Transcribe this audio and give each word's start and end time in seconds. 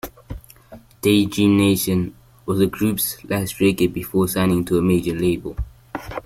"Daydream 1.03 1.57
Nation" 1.57 2.15
was 2.47 2.57
the 2.57 2.65
group's 2.65 3.23
last 3.25 3.59
record 3.59 3.93
before 3.93 4.27
signing 4.27 4.65
to 4.65 4.79
a 4.79 4.81
major 4.81 5.13
label. 5.13 5.55